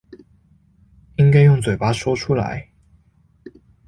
[1.17, 2.71] 應該用嘴巴說出來